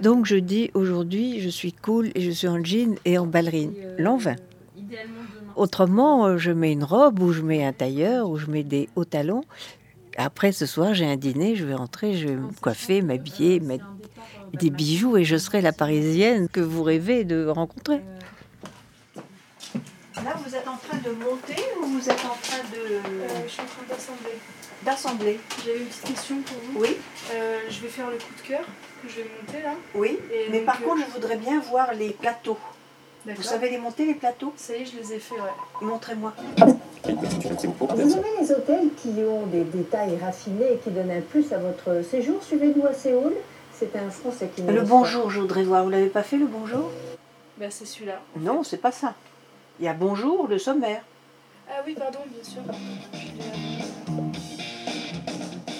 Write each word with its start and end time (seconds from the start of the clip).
Donc 0.00 0.26
je 0.26 0.36
dis 0.36 0.70
aujourd'hui, 0.74 1.40
je 1.40 1.48
suis 1.48 1.72
cool 1.72 2.10
et 2.14 2.20
je 2.20 2.30
suis 2.30 2.48
en 2.48 2.64
jean 2.64 2.96
et 3.04 3.18
en 3.18 3.26
ballerine. 3.26 3.74
L'an 3.98 4.16
20. 4.16 4.36
Autrement, 5.56 6.26
euh, 6.26 6.38
je 6.38 6.52
mets 6.52 6.72
une 6.72 6.84
robe 6.84 7.20
ou 7.20 7.32
je 7.32 7.42
mets 7.42 7.64
un 7.64 7.72
tailleur 7.72 8.30
ou 8.30 8.38
je 8.38 8.46
mets 8.46 8.62
des 8.62 8.88
hauts 8.96 9.04
talons. 9.04 9.42
Après, 10.16 10.52
ce 10.52 10.66
soir, 10.66 10.94
j'ai 10.94 11.06
un 11.06 11.16
dîner, 11.16 11.54
je 11.54 11.64
vais 11.64 11.74
rentrer, 11.74 12.14
je 12.14 12.28
vais 12.28 12.36
me 12.36 12.50
coiffer, 12.60 13.02
m'habiller, 13.02 13.60
mettre 13.60 13.84
des 14.54 14.70
bijoux 14.70 15.16
et 15.16 15.24
je 15.24 15.36
serai 15.36 15.60
la 15.60 15.72
parisienne 15.72 16.48
que 16.48 16.60
vous 16.60 16.82
rêvez 16.82 17.24
de 17.24 17.46
rencontrer. 17.46 18.00
Là, 20.16 20.34
vous 20.44 20.54
êtes 20.54 20.66
en 20.66 20.76
train 20.76 20.98
de 20.98 21.10
monter 21.10 21.62
ou 21.80 21.86
vous 21.86 22.10
êtes 22.10 22.24
en 22.24 22.36
train 22.42 22.62
de... 22.72 22.96
Euh, 22.96 23.28
je 23.46 23.52
suis 23.52 23.62
en 23.62 23.64
train 23.64 23.82
d'assembler. 23.88 24.38
D'assembler 24.82 25.40
J'ai 25.64 25.78
une 25.78 25.86
petite 25.86 26.04
question 26.04 26.36
pour 26.42 26.56
vous. 26.64 26.80
Oui. 26.80 26.96
Euh, 27.32 27.58
je 27.68 27.80
vais 27.80 27.88
faire 27.88 28.10
le 28.10 28.16
coup 28.16 28.34
de 28.42 28.46
cœur 28.46 28.60
que 29.02 29.08
je 29.08 29.16
vais 29.16 29.30
monter 29.40 29.62
là. 29.62 29.74
Oui, 29.94 30.18
Et 30.32 30.48
mais 30.50 30.58
donc, 30.58 30.66
par 30.66 30.80
euh, 30.80 30.84
contre, 30.84 31.06
je 31.06 31.12
voudrais 31.12 31.36
bien 31.36 31.60
voir 31.60 31.94
les 31.94 32.10
plateaux. 32.10 32.58
Vous 33.24 33.42
savez 33.42 33.70
les 33.70 33.78
monter, 33.78 34.04
les 34.06 34.14
plateaux? 34.14 34.52
Ça 34.56 34.76
y 34.76 34.82
est, 34.82 34.86
je 34.86 34.96
les 34.96 35.12
ai 35.14 35.18
fait, 35.18 35.34
ouais. 35.34 35.82
Montrez-moi. 35.82 36.32
Vous 37.04 38.12
aimez 38.12 38.28
les 38.40 38.50
hôtels 38.50 38.88
qui 38.96 39.10
ont 39.28 39.46
des 39.46 39.62
détails 39.64 40.18
raffinés 40.20 40.72
et 40.72 40.76
qui 40.78 40.90
donnent 40.90 41.10
un 41.10 41.20
plus 41.20 41.52
à 41.52 41.58
votre 41.58 42.02
séjour 42.04 42.42
Suivez-nous 42.42 42.86
à 42.86 42.94
Séoul. 42.94 43.34
C'est 43.78 43.94
un 43.96 44.10
Français 44.10 44.50
qui 44.54 44.62
Le 44.62 44.82
bonjour, 44.82 45.30
je 45.30 45.40
voudrais 45.40 45.62
voir. 45.62 45.84
Vous 45.84 45.90
l'avez 45.90 46.08
pas 46.08 46.22
fait, 46.22 46.36
le 46.36 46.46
bonjour? 46.46 46.90
Bah, 47.58 47.66
c'est 47.70 47.84
celui-là. 47.84 48.20
Non, 48.38 48.64
c'est 48.64 48.78
pas 48.78 48.92
ça. 48.92 49.14
Il 49.80 49.84
y 49.84 49.88
a 49.88 49.94
bonjour, 49.94 50.46
le 50.48 50.58
sommaire. 50.58 51.02
Ah 51.68 51.82
oui, 51.86 51.94
pardon, 51.98 52.18
bien 52.32 52.44
sûr. 52.44 52.60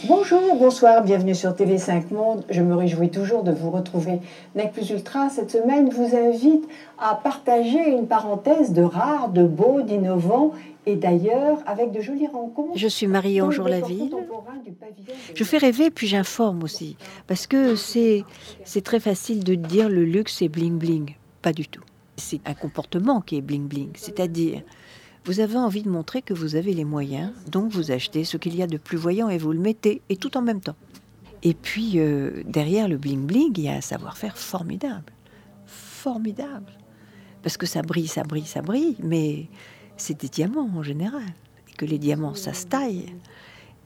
Bonjour, 0.09 0.57
bonsoir, 0.57 1.05
bienvenue 1.05 1.35
sur 1.35 1.51
TV5 1.53 2.13
Monde. 2.13 2.45
Je 2.49 2.63
me 2.63 2.75
réjouis 2.75 3.11
toujours 3.11 3.43
de 3.43 3.53
vous 3.53 3.71
retrouver. 3.71 4.19
Nec 4.55 4.73
Plus 4.73 4.89
Ultra, 4.91 5.29
cette 5.29 5.51
semaine, 5.51 5.91
vous 5.91 6.17
invite 6.17 6.67
à 6.99 7.15
partager 7.15 7.91
une 7.91 8.07
parenthèse 8.07 8.73
de 8.73 8.83
rare, 8.83 9.29
de 9.29 9.45
beau, 9.45 9.83
d'innovant 9.83 10.53
et 10.87 10.97
d'ailleurs 10.97 11.59
avec 11.67 11.93
de 11.93 12.01
jolies 12.01 12.27
rencontres. 12.27 12.77
Je 12.79 12.89
suis 12.89 13.07
Marie 13.07 13.37
dans 13.39 13.45
le 13.45 13.49
Anjour 13.49 13.67
décor 13.67 13.81
Laville. 13.89 14.11
contemporain 14.11 14.57
du 14.65 14.73
pavillon 14.73 15.05
de- 15.31 15.37
Je 15.37 15.45
fais 15.45 15.59
rêver, 15.59 15.91
puis 15.91 16.07
j'informe 16.07 16.63
aussi. 16.63 16.97
Parce 17.27 17.47
que 17.47 17.77
c'est 17.77 18.25
c'est 18.65 18.83
très 18.83 19.01
facile 19.01 19.45
de 19.45 19.55
dire 19.55 19.89
le 19.91 20.05
luxe 20.05 20.37
c'est 20.39 20.49
bling 20.49 20.79
bling. 20.79 21.15
Pas 21.43 21.53
du 21.53 21.69
tout. 21.69 21.83
C'est 22.21 22.41
un 22.47 22.55
comportement 22.55 23.21
qui 23.21 23.37
est 23.37 23.41
bling 23.41 23.67
bling. 23.67 23.91
C'est-à-dire, 23.95 24.63
vous 25.25 25.41
avez 25.41 25.57
envie 25.57 25.83
de 25.83 25.91
montrer 25.91 26.23
que 26.23 26.33
vous 26.33 26.55
avez 26.55 26.73
les 26.73 26.85
moyens, 26.85 27.33
donc 27.51 27.73
vous 27.73 27.91
achetez 27.91 28.25
ce 28.25 28.37
qu'il 28.37 28.55
y 28.55 28.63
a 28.63 28.67
de 28.67 28.79
plus 28.79 28.97
voyant 28.97 29.29
et 29.29 29.39
vous 29.39 29.53
le 29.53 29.59
mettez, 29.59 30.03
et 30.09 30.17
tout 30.17 30.37
en 30.37 30.43
même 30.43 30.61
temps. 30.61 30.77
Et 31.43 31.55
puis, 31.55 31.93
euh, 31.97 32.43
derrière 32.45 32.89
le 32.89 32.99
bling 32.99 33.27
bling, 33.27 33.53
il 33.57 33.65
y 33.65 33.69
a 33.69 33.75
un 33.75 33.81
savoir-faire 33.81 34.37
formidable. 34.37 35.13
Formidable. 35.67 36.73
Parce 37.43 37.57
que 37.57 37.67
ça 37.67 37.83
brille, 37.83 38.09
ça 38.09 38.23
brille, 38.23 38.47
ça 38.47 38.63
brille, 38.63 38.97
mais 39.03 39.49
c'est 39.97 40.21
des 40.21 40.29
diamants 40.29 40.71
en 40.75 40.83
général. 40.83 41.25
Et 41.69 41.73
que 41.73 41.87
les 41.87 41.99
diamants, 41.99 42.35
ça 42.35 42.53
se 42.53 42.67
taille. 42.67 43.15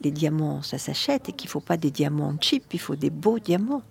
Les 0.02 0.10
diamants, 0.10 0.62
ça 0.62 0.78
s'achète 0.78 1.28
et 1.28 1.32
qu'il 1.32 1.48
ne 1.48 1.52
faut 1.52 1.60
pas 1.60 1.76
des 1.76 1.90
diamants 1.90 2.34
cheap, 2.40 2.64
il 2.72 2.80
faut 2.80 2.96
des 2.96 3.10
beaux 3.10 3.38
diamants. 3.38 3.82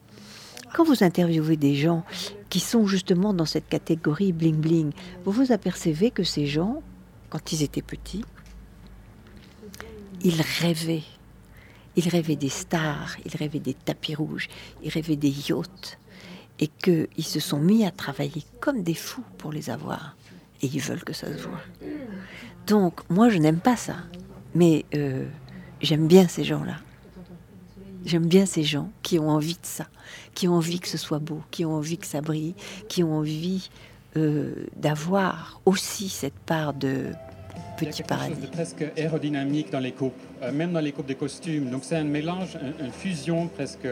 Quand 0.74 0.84
vous 0.84 1.04
interviewez 1.04 1.56
des 1.56 1.76
gens 1.76 2.04
qui 2.50 2.60
sont 2.60 2.88
justement 2.88 3.34
dans 3.34 3.46
cette 3.46 3.70
catégorie 3.70 4.34
bling 4.34 4.56
bling, 4.56 4.92
vous 5.24 5.32
vous 5.32 5.52
apercevez 5.52 6.10
que 6.10 6.24
ces 6.24 6.48
gens, 6.48 6.82
quand 7.30 7.52
ils 7.52 7.62
étaient 7.62 7.84
petits, 7.84 8.26
ils 10.24 10.42
rêvaient. 10.60 11.04
Ils 11.96 12.10
rêvaient 12.10 12.36
des 12.36 12.50
stars, 12.50 13.16
ils 13.24 13.36
rêvaient 13.38 13.60
des 13.60 13.76
tapis 13.76 14.16
rouges, 14.16 14.50
ils 14.84 14.90
rêvaient 14.90 15.16
des 15.16 15.30
yachts. 15.50 16.00
Et 16.60 16.68
qu'ils 16.68 17.26
se 17.26 17.40
sont 17.40 17.60
mis 17.60 17.86
à 17.86 17.92
travailler 17.92 18.44
comme 18.60 18.84
des 18.84 18.94
fous 18.94 19.24
pour 19.38 19.52
les 19.52 19.70
avoir. 19.70 20.16
Et 20.62 20.68
ils 20.68 20.80
veulent 20.80 21.04
que 21.04 21.14
ça 21.14 21.28
se 21.28 21.44
voit. 21.44 21.62
Donc, 22.68 23.08
moi, 23.10 23.30
je 23.30 23.38
n'aime 23.38 23.60
pas 23.60 23.76
ça. 23.76 23.96
Mais 24.56 24.86
euh, 24.96 25.26
j'aime 25.82 26.08
bien 26.08 26.28
ces 26.28 26.44
gens-là. 26.44 26.78
J'aime 28.06 28.26
bien 28.28 28.46
ces 28.46 28.64
gens 28.64 28.90
qui 29.02 29.18
ont 29.20 29.30
envie 29.30 29.54
de 29.54 29.60
ça, 29.64 29.86
qui 30.34 30.48
ont 30.48 30.54
envie 30.56 30.80
que 30.80 30.88
ce 30.90 30.98
soit 30.98 31.20
beau, 31.20 31.42
qui 31.52 31.64
ont 31.66 31.74
envie 31.76 31.98
que 31.98 32.06
ça 32.06 32.22
brille, 32.22 32.54
qui 32.90 33.04
ont 33.04 33.14
envie 33.18 33.70
euh, 34.18 34.54
d'avoir 34.76 35.62
aussi 35.66 36.10
cette 36.10 36.34
part 36.46 36.74
de 36.74 37.06
Il 37.80 37.86
y 37.86 37.88
a 37.88 37.92
petit 37.92 37.98
quelque 37.98 38.08
paradis. 38.08 38.34
chose 38.34 38.42
de 38.42 38.48
presque 38.48 38.86
aérodynamique 38.98 39.72
dans 39.72 39.80
les 39.80 39.92
coupes, 39.94 40.14
euh, 40.42 40.52
même 40.52 40.74
dans 40.74 40.80
les 40.82 40.92
coupes 40.92 41.06
des 41.08 41.16
costumes. 41.16 41.70
Donc 41.70 41.84
c'est 41.84 41.96
un 41.98 42.04
mélange, 42.04 42.58
un- 42.58 42.86
une 42.86 42.92
fusion 42.92 43.48
presque 43.48 43.88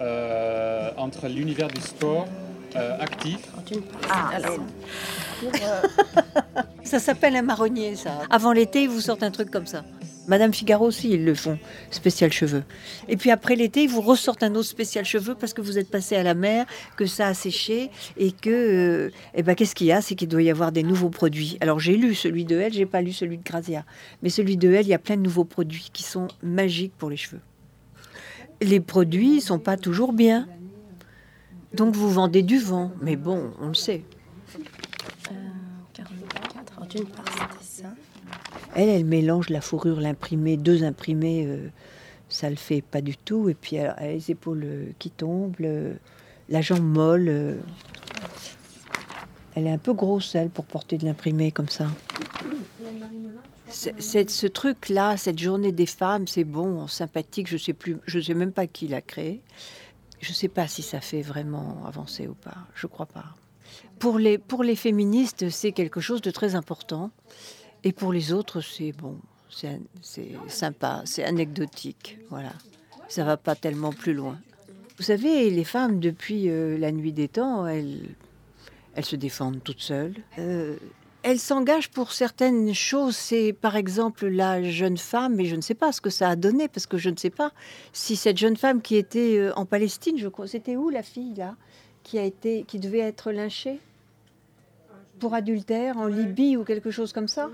euh, 0.00 0.90
entre 0.96 1.28
l'univers 1.28 1.68
du 1.68 1.80
sport 1.80 2.26
euh, 2.76 2.98
actif 3.00 3.38
Ça 6.84 6.98
s'appelle 6.98 7.36
un 7.36 7.42
marronnier, 7.42 7.96
ça. 7.96 8.22
Avant 8.30 8.52
l'été, 8.52 8.82
ils 8.84 8.88
vous 8.88 9.00
sortent 9.00 9.22
un 9.22 9.30
truc 9.30 9.50
comme 9.50 9.66
ça. 9.66 9.84
Madame 10.28 10.54
Figaro 10.54 10.86
aussi, 10.86 11.10
ils 11.10 11.24
le 11.24 11.34
font, 11.34 11.58
spécial 11.90 12.30
cheveux. 12.32 12.62
Et 13.08 13.16
puis 13.16 13.30
après 13.30 13.56
l'été, 13.56 13.82
ils 13.82 13.88
vous 13.88 14.00
ressortent 14.00 14.44
un 14.44 14.54
autre 14.54 14.68
spécial 14.68 15.04
cheveux 15.04 15.34
parce 15.34 15.52
que 15.52 15.60
vous 15.60 15.78
êtes 15.78 15.90
passé 15.90 16.14
à 16.14 16.22
la 16.22 16.34
mer, 16.34 16.64
que 16.96 17.06
ça 17.06 17.26
a 17.26 17.34
séché 17.34 17.90
et 18.16 18.30
que, 18.30 18.50
euh, 18.50 19.10
eh 19.34 19.42
ben, 19.42 19.54
qu'est-ce 19.54 19.74
qu'il 19.74 19.88
y 19.88 19.92
a? 19.92 20.00
C'est 20.00 20.14
qu'il 20.14 20.28
doit 20.28 20.42
y 20.42 20.50
avoir 20.50 20.70
des 20.70 20.84
nouveaux 20.84 21.10
produits. 21.10 21.58
Alors 21.60 21.80
j'ai 21.80 21.96
lu 21.96 22.14
celui 22.14 22.44
de 22.44 22.56
elle, 22.58 22.72
j'ai 22.72 22.86
pas 22.86 23.02
lu 23.02 23.12
celui 23.12 23.38
de 23.38 23.42
Grazia, 23.42 23.84
mais 24.22 24.28
celui 24.28 24.56
de 24.56 24.72
elle, 24.72 24.86
il 24.86 24.90
y 24.90 24.94
a 24.94 24.98
plein 24.98 25.16
de 25.16 25.22
nouveaux 25.22 25.44
produits 25.44 25.90
qui 25.92 26.04
sont 26.04 26.28
magiques 26.42 26.92
pour 26.96 27.10
les 27.10 27.16
cheveux. 27.16 27.40
Les 28.60 28.78
produits 28.78 29.40
sont 29.40 29.58
pas 29.58 29.76
toujours 29.76 30.12
bien, 30.12 30.46
donc 31.74 31.96
vous 31.96 32.10
vendez 32.10 32.42
du 32.42 32.58
vent, 32.58 32.92
mais 33.00 33.16
bon, 33.16 33.50
on 33.60 33.68
le 33.68 33.74
sait. 33.74 34.04
44. 36.92 36.94
Alors 36.94 37.04
d'une 37.06 37.06
part, 37.14 37.24
c'était 37.60 37.82
ça. 37.82 37.94
Elle, 38.74 38.88
elle 38.88 39.04
mélange 39.04 39.48
la 39.50 39.60
fourrure, 39.60 40.00
l'imprimé, 40.00 40.56
deux 40.56 40.84
imprimés, 40.84 41.44
euh, 41.46 41.68
ça 42.28 42.48
le 42.50 42.56
fait 42.56 42.80
pas 42.82 43.00
du 43.00 43.16
tout. 43.16 43.48
Et 43.48 43.54
puis 43.54 43.76
elle, 43.76 43.94
elle 43.98 44.08
a 44.08 44.12
les 44.12 44.30
épaules 44.30 44.62
euh, 44.64 44.86
qui 44.98 45.10
tombent, 45.10 45.56
le- 45.58 45.96
la 46.48 46.60
jambe 46.62 46.80
molle. 46.82 47.28
euh. 47.28 47.56
Elle 49.54 49.66
est 49.66 49.70
un 49.72 49.78
peu 49.78 49.92
grosse, 49.92 50.34
elle, 50.34 50.48
pour 50.48 50.64
porter 50.64 50.96
de 50.96 51.04
l'imprimé 51.04 51.52
comme 51.52 51.68
ça. 51.68 51.86
C'est- 53.68 54.00
c'est- 54.00 54.30
ce 54.30 54.46
truc-là, 54.46 55.16
cette 55.16 55.38
journée 55.38 55.72
des 55.72 55.86
femmes, 55.86 56.26
c'est 56.26 56.44
bon, 56.44 56.86
sympathique. 56.88 57.48
Je 57.48 57.56
sais 57.58 57.72
plus, 57.72 57.98
je 58.06 58.20
sais 58.20 58.34
même 58.34 58.52
pas 58.52 58.66
qui 58.66 58.88
l'a 58.88 59.00
créé. 59.02 59.42
Je 60.20 60.32
sais 60.32 60.48
pas 60.48 60.68
si 60.68 60.82
ça 60.82 61.00
fait 61.00 61.22
vraiment 61.22 61.82
avancer 61.86 62.26
ou 62.28 62.34
pas. 62.34 62.54
Je 62.74 62.86
crois 62.86 63.06
pas. 63.06 63.24
Pour 63.98 64.18
les, 64.18 64.38
pour 64.38 64.62
les 64.62 64.76
féministes, 64.76 65.48
c'est 65.50 65.72
quelque 65.72 66.00
chose 66.00 66.20
de 66.20 66.30
très 66.30 66.54
important. 66.54 67.10
Et 67.84 67.92
pour 67.92 68.12
les 68.12 68.32
autres, 68.32 68.60
c'est 68.60 68.92
bon, 68.92 69.16
c'est 69.50 69.80
sympa, 70.48 71.02
c'est 71.04 71.24
anecdotique. 71.24 72.18
Voilà. 72.30 72.52
Ça 73.08 73.24
va 73.24 73.36
pas 73.36 73.54
tellement 73.54 73.92
plus 73.92 74.14
loin. 74.14 74.38
Vous 74.98 75.04
savez, 75.04 75.50
les 75.50 75.64
femmes, 75.64 76.00
depuis 76.00 76.48
euh, 76.48 76.78
la 76.78 76.92
nuit 76.92 77.12
des 77.12 77.28
temps, 77.28 77.66
elles, 77.66 78.00
elles 78.94 79.04
se 79.04 79.16
défendent 79.16 79.62
toutes 79.62 79.80
seules. 79.80 80.14
Euh, 80.38 80.76
elles 81.22 81.38
s'engagent 81.38 81.90
pour 81.90 82.12
certaines 82.12 82.74
choses. 82.74 83.16
C'est 83.16 83.52
par 83.52 83.76
exemple 83.76 84.26
la 84.26 84.62
jeune 84.62 84.98
femme, 84.98 85.36
mais 85.36 85.46
je 85.46 85.56
ne 85.56 85.60
sais 85.60 85.74
pas 85.74 85.92
ce 85.92 86.00
que 86.00 86.10
ça 86.10 86.28
a 86.28 86.36
donné, 86.36 86.68
parce 86.68 86.86
que 86.86 86.98
je 86.98 87.10
ne 87.10 87.16
sais 87.16 87.30
pas 87.30 87.52
si 87.92 88.16
cette 88.16 88.38
jeune 88.38 88.56
femme 88.56 88.82
qui 88.82 88.96
était 88.96 89.38
euh, 89.38 89.52
en 89.56 89.66
Palestine, 89.66 90.18
je 90.18 90.28
crois, 90.28 90.46
c'était 90.46 90.76
où 90.76 90.88
la 90.88 91.02
fille 91.02 91.34
là, 91.34 91.56
qui 92.02 92.18
a 92.18 92.24
été, 92.24 92.64
qui 92.64 92.78
devait 92.78 92.98
être 92.98 93.32
lynchée 93.32 93.78
pour 95.18 95.34
adultère 95.34 95.98
en 95.98 96.06
Libye 96.06 96.56
ou 96.56 96.64
quelque 96.64 96.90
chose 96.90 97.12
comme 97.12 97.28
ça 97.28 97.48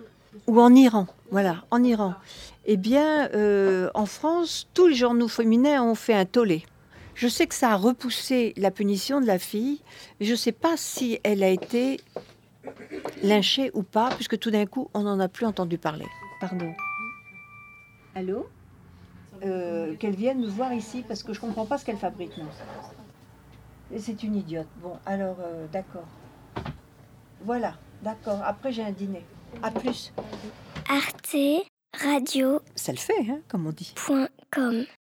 ou 0.46 0.60
en 0.60 0.74
Iran, 0.74 1.06
voilà, 1.30 1.64
en 1.70 1.82
Iran. 1.82 2.14
Eh 2.66 2.76
bien, 2.76 3.30
euh, 3.32 3.90
en 3.94 4.06
France, 4.06 4.68
tous 4.74 4.88
les 4.88 4.94
journaux 4.94 5.28
féminins 5.28 5.82
ont 5.82 5.94
fait 5.94 6.14
un 6.14 6.24
tollé. 6.26 6.64
Je 7.14 7.28
sais 7.28 7.46
que 7.46 7.54
ça 7.54 7.70
a 7.70 7.76
repoussé 7.76 8.52
la 8.56 8.70
punition 8.70 9.20
de 9.20 9.26
la 9.26 9.38
fille, 9.38 9.80
mais 10.20 10.26
je 10.26 10.32
ne 10.32 10.36
sais 10.36 10.52
pas 10.52 10.76
si 10.76 11.18
elle 11.24 11.42
a 11.42 11.48
été 11.48 11.98
lynchée 13.22 13.70
ou 13.74 13.82
pas, 13.82 14.10
puisque 14.10 14.38
tout 14.38 14.50
d'un 14.50 14.66
coup, 14.66 14.88
on 14.94 15.02
n'en 15.02 15.18
a 15.18 15.28
plus 15.28 15.46
entendu 15.46 15.78
parler. 15.78 16.06
Pardon. 16.40 16.72
Allô? 18.14 18.46
Euh, 19.44 19.94
Qu'elle 19.96 20.14
vienne 20.14 20.40
me 20.40 20.48
voir 20.48 20.72
ici, 20.72 21.04
parce 21.06 21.22
que 21.22 21.32
je 21.32 21.40
ne 21.40 21.46
comprends 21.46 21.66
pas 21.66 21.78
ce 21.78 21.84
qu'elle 21.84 21.96
fabrique. 21.96 22.36
non. 22.36 22.44
C'est 23.96 24.22
une 24.22 24.36
idiote. 24.36 24.66
Bon, 24.82 24.98
alors, 25.06 25.36
euh, 25.40 25.66
d'accord. 25.72 26.06
Voilà, 27.42 27.74
d'accord. 28.02 28.40
Après, 28.44 28.72
j'ai 28.72 28.82
un 28.82 28.92
dîner. 28.92 29.24
À 29.62 29.70
plus. 29.70 30.12
Arte 30.88 31.36
Radio 31.98 32.60
Ça 32.74 32.92
le 32.92 32.98
fait, 32.98 33.20
hein, 33.30 33.40
comme 33.48 33.66
on 33.66 33.72
dit. 33.72 33.92
point 33.96 34.28
com. 34.52 34.84